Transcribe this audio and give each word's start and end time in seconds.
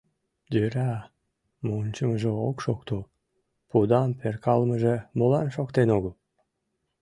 Йӧра, 0.53 0.91
мунчымыжо 1.65 2.31
ок 2.47 2.57
шокто, 2.65 2.97
пудам 3.69 4.09
перкалымыже 4.19 4.95
молан 5.17 5.47
шоктен 5.55 5.87
огыл? 5.97 6.13